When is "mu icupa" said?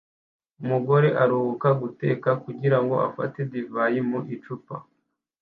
4.09-4.75